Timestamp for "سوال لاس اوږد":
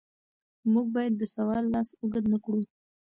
1.35-2.25